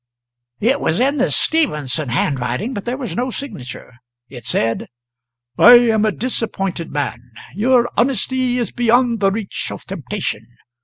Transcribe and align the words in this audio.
It 0.59 0.81
was 0.81 0.99
in 0.99 1.17
the 1.17 1.29
"Stephenson" 1.29 2.09
handwriting, 2.09 2.73
but 2.73 2.85
there 2.85 2.97
was 2.97 3.15
no 3.15 3.29
signature. 3.29 3.97
It 4.29 4.45
said: 4.47 4.87
"I 5.59 5.73
am 5.77 6.05
a 6.05 6.11
disappointed 6.11 6.91
man. 6.91 7.21
Your 7.53 7.87
honesty 7.95 8.57
is 8.57 8.71
beyond 8.71 9.19
the 9.19 9.29
reach 9.31 9.67
of 9.69 9.85
temptation. 9.85 10.47